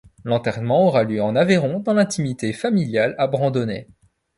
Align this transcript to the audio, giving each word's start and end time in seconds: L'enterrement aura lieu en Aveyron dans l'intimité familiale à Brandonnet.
L'enterrement 0.23 0.87
aura 0.87 1.03
lieu 1.03 1.21
en 1.21 1.35
Aveyron 1.35 1.79
dans 1.81 1.93
l'intimité 1.93 2.53
familiale 2.53 3.13
à 3.19 3.27
Brandonnet. 3.27 3.87